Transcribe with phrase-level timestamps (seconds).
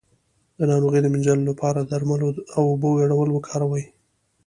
[0.57, 3.85] د ناروغۍ د مینځلو لپاره د درملو او اوبو ګډول وکاروئ